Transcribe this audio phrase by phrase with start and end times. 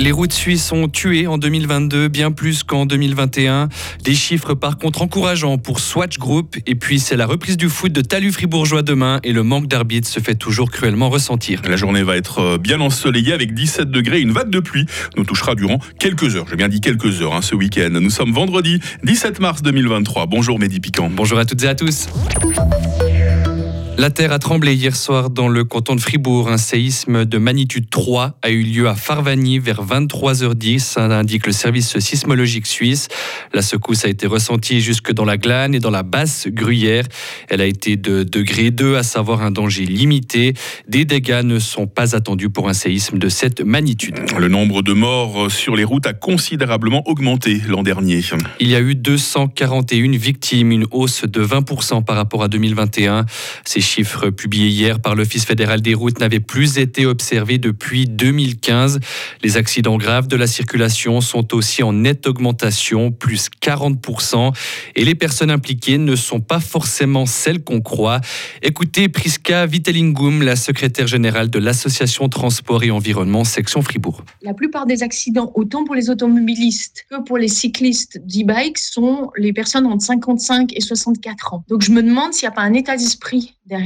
[0.00, 3.68] Les routes suisses ont tué en 2022 bien plus qu'en 2021.
[4.02, 6.56] Des chiffres par contre encourageants pour Swatch Group.
[6.66, 10.08] Et puis c'est la reprise du foot de Talus Fribourgeois demain et le manque d'arbitres
[10.08, 11.60] se fait toujours cruellement ressentir.
[11.68, 14.22] La journée va être euh, bien ensoleillée avec 17 degrés.
[14.22, 14.86] Une vague de pluie
[15.18, 16.46] nous touchera durant quelques heures.
[16.48, 17.90] J'ai bien dit quelques heures hein, ce week-end.
[17.90, 20.24] Nous sommes vendredi 17 mars 2023.
[20.24, 21.10] Bonjour Mehdi Piquant.
[21.14, 22.08] Bonjour à toutes et à tous.
[24.00, 26.48] La terre a tremblé hier soir dans le canton de Fribourg.
[26.48, 31.52] Un séisme de magnitude 3 a eu lieu à Farvani vers 23h10, ça indique le
[31.52, 33.08] service sismologique suisse.
[33.52, 37.04] La secousse a été ressentie jusque dans la glane et dans la basse gruyère.
[37.50, 40.54] Elle a été de degré 2, à savoir un danger limité.
[40.88, 44.18] Des dégâts ne sont pas attendus pour un séisme de cette magnitude.
[44.38, 48.22] Le nombre de morts sur les routes a considérablement augmenté l'an dernier.
[48.60, 53.26] Il y a eu 241 victimes, une hausse de 20% par rapport à 2021.
[53.66, 59.00] Ces chiffres publiés hier par l'Office fédéral des routes n'avaient plus été observés depuis 2015.
[59.42, 64.54] Les accidents graves de la circulation sont aussi en nette augmentation, plus 40%.
[64.94, 68.20] Et les personnes impliquées ne sont pas forcément celles qu'on croit.
[68.62, 74.24] Écoutez Priska Vitellingum, la secrétaire générale de l'Association Transport et Environnement, section Fribourg.
[74.42, 79.52] La plupart des accidents, autant pour les automobilistes que pour les cyclistes d'e-bike, sont les
[79.52, 81.64] personnes entre 55 et 64 ans.
[81.68, 83.79] Donc je me demande s'il n'y a pas un état d'esprit derrière,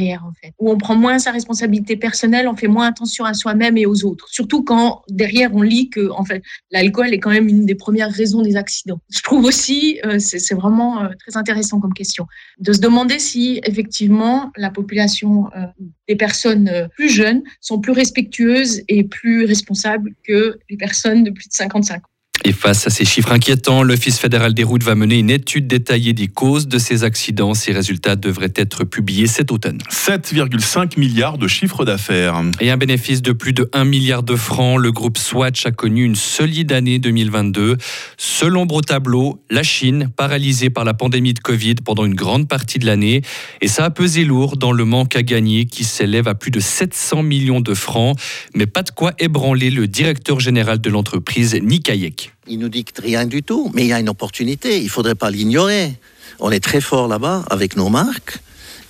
[0.59, 4.05] Où on prend moins sa responsabilité personnelle, on fait moins attention à soi-même et aux
[4.05, 4.29] autres.
[4.29, 8.43] Surtout quand derrière on lit que, fait, l'alcool est quand même une des premières raisons
[8.43, 9.01] des accidents.
[9.11, 12.27] Je trouve aussi, euh, c'est vraiment euh, très intéressant comme question,
[12.59, 15.67] de se demander si effectivement la population euh,
[16.09, 21.49] des personnes plus jeunes sont plus respectueuses et plus responsables que les personnes de plus
[21.49, 22.14] de 55 ans.
[22.47, 26.13] Et face à ces chiffres inquiétants, l'Office fédéral des routes va mener une étude détaillée
[26.13, 27.55] des causes de ces accidents.
[27.55, 29.79] Ces résultats devraient être publiés cet automne.
[29.91, 32.43] 7,5 milliards de chiffre d'affaires.
[32.61, 34.79] Et un bénéfice de plus de 1 milliard de francs.
[34.79, 37.79] Le groupe Swatch a connu une solide année 2022.
[38.19, 42.87] Selon tableau, la Chine, paralysée par la pandémie de Covid pendant une grande partie de
[42.87, 43.23] l'année.
[43.63, 46.61] Et ça a pesé lourd dans le manque à gagner qui s'élève à plus de
[46.61, 48.19] 700 millions de francs.
[48.55, 52.24] Mais pas de quoi ébranler le directeur général de l'entreprise, Nick Hayek.
[52.47, 55.15] Il nous dicte rien du tout, mais il y a une opportunité, il ne faudrait
[55.15, 55.93] pas l'ignorer.
[56.41, 58.39] On est très fort là-bas avec nos marques.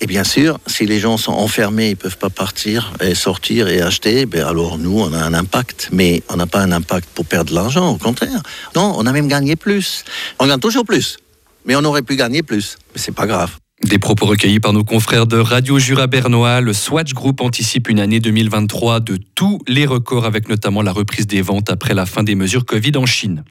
[0.01, 3.67] Et bien sûr, si les gens sont enfermés, ils ne peuvent pas partir et sortir
[3.69, 5.89] et acheter, ben alors nous, on a un impact.
[5.91, 8.43] Mais on n'a pas un impact pour perdre de l'argent, au contraire.
[8.75, 10.03] Non, on a même gagné plus.
[10.39, 11.17] On gagne toujours plus.
[11.65, 12.77] Mais on aurait pu gagner plus.
[12.93, 13.51] Mais c'est pas grave.
[13.83, 17.99] Des propos recueillis par nos confrères de Radio Jura Bernois, le Swatch Group anticipe une
[17.99, 22.23] année 2023 de tous les records avec notamment la reprise des ventes après la fin
[22.23, 23.43] des mesures Covid en Chine.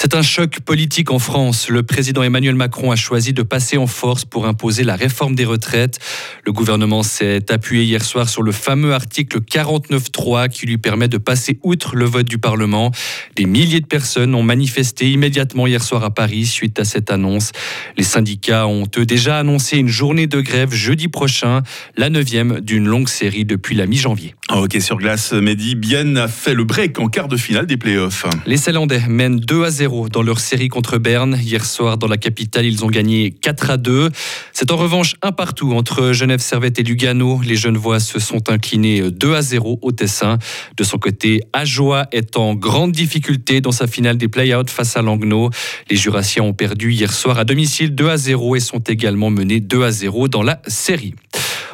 [0.00, 1.68] C'est un choc politique en France.
[1.68, 5.44] Le président Emmanuel Macron a choisi de passer en force pour imposer la réforme des
[5.44, 5.98] retraites.
[6.46, 11.18] Le gouvernement s'est appuyé hier soir sur le fameux article 49.3 qui lui permet de
[11.18, 12.92] passer outre le vote du Parlement.
[13.34, 17.50] Des milliers de personnes ont manifesté immédiatement hier soir à Paris suite à cette annonce.
[17.96, 21.64] Les syndicats ont eux déjà annoncé une journée de grève jeudi prochain,
[21.96, 24.36] la neuvième d'une longue série depuis la mi-janvier.
[24.54, 28.26] Ok, sur glace, Mehdi, Bien a fait le break en quart de finale des playoffs.
[28.46, 31.38] Les Célandais mènent 2 à 0 dans leur série contre Berne.
[31.40, 34.10] Hier soir, dans la capitale, ils ont gagné 4 à 2.
[34.52, 37.40] C'est en revanche un partout entre Genève Servette et Lugano.
[37.44, 40.38] Les Genevois se sont inclinés 2 à 0 au Tessin.
[40.76, 45.02] De son côté, Ajoie est en grande difficulté dans sa finale des play-outs face à
[45.02, 45.50] Langnau.
[45.90, 49.60] Les Jurassiens ont perdu hier soir à domicile 2 à 0 et sont également menés
[49.60, 51.14] 2 à 0 dans la série.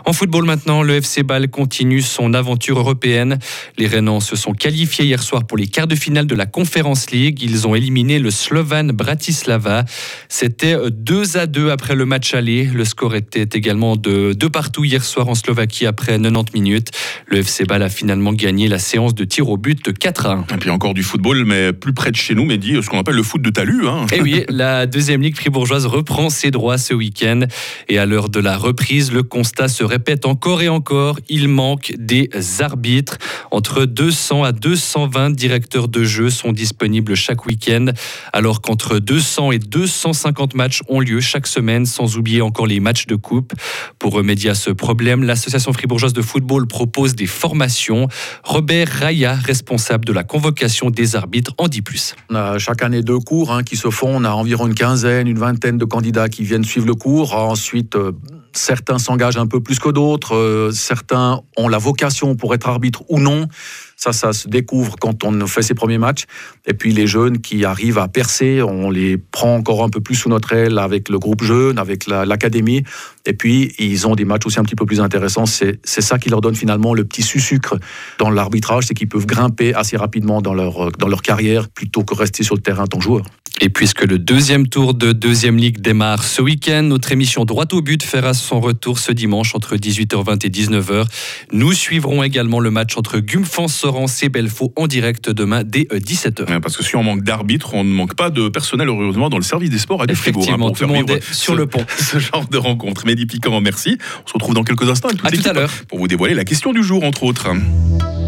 [0.06, 3.38] En football maintenant, le FC Bâle continue son aventure européenne.
[3.78, 7.10] Les Rénans se sont qualifiés hier soir pour les quarts de finale de la Conference
[7.10, 7.40] League.
[7.42, 9.86] Ils ont éliminé le Slovan Bratislava.
[10.28, 12.64] C'était 2 à 2 après le match aller.
[12.64, 16.90] Le score était également de 2 partout hier soir en Slovaquie après 90 minutes.
[17.26, 20.32] Le FC Bâle a finalement gagné la séance de tir au but de 4 à
[20.32, 20.54] 1.
[20.54, 22.98] Et puis encore du football, mais plus près de chez nous, mais dit ce qu'on
[22.98, 23.88] appelle le foot de talus.
[23.88, 24.04] Hein.
[24.12, 27.40] Et eh oui, la deuxième ligue fribourgeoise reprend ses droits ce week-end.
[27.88, 31.94] Et à l'heure de la reprise, le constat serait répète encore et encore, il manque
[31.96, 33.16] des arbitres.
[33.52, 37.86] Entre 200 à 220 directeurs de jeu sont disponibles chaque week-end,
[38.32, 43.06] alors qu'entre 200 et 250 matchs ont lieu chaque semaine, sans oublier encore les matchs
[43.06, 43.52] de coupe.
[44.00, 48.08] Pour remédier à ce problème, l'association fribourgeoise de football propose des formations.
[48.42, 52.16] Robert Raya, responsable de la convocation des arbitres, en dit plus.
[52.30, 54.10] On a chaque année deux cours hein, qui se font.
[54.12, 57.36] On a environ une quinzaine, une vingtaine de candidats qui viennent suivre le cours.
[57.36, 58.10] Ensuite, euh,
[58.54, 60.34] Certains s'engagent un peu plus que d'autres.
[60.34, 63.48] Euh, certains ont la vocation pour être arbitre ou non.
[63.96, 66.24] Ça, ça se découvre quand on fait ses premiers matchs.
[66.66, 70.14] Et puis les jeunes qui arrivent à percer, on les prend encore un peu plus
[70.14, 72.82] sous notre aile avec le groupe jeune, avec l'académie.
[73.26, 75.46] et puis ils ont des matchs aussi un petit peu plus intéressants.
[75.46, 77.78] C'est ça qui leur donne finalement le petit sucre
[78.18, 82.14] dans l'arbitrage, c'est qu'ils peuvent grimper assez rapidement dans leur, dans leur carrière plutôt que
[82.14, 83.24] rester sur le terrain tant joueur.
[83.60, 87.80] Et puisque le deuxième tour de deuxième ligue démarre ce week-end, notre émission Droit au
[87.82, 91.06] but fera son retour ce dimanche entre 18h20 et 19h.
[91.52, 96.60] Nous suivrons également le match entre Gumfan Sorens et Belfaux en direct demain dès 17h.
[96.60, 99.44] parce que si on manque d'arbitres, on ne manque pas de personnel heureusement dans le
[99.44, 100.46] service des sports à du Fribourg.
[100.50, 101.84] Hein, tout le monde est sur le pont.
[101.98, 103.06] Ce genre de rencontre.
[103.06, 103.98] Mehdi Piquant, merci.
[104.24, 106.72] On se retrouve dans quelques instants à tout à l'heure pour vous dévoiler la question
[106.72, 107.48] du jour entre autres.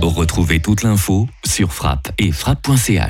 [0.03, 3.03] Retrouvez toute l'info sur frappe et frappe.ch.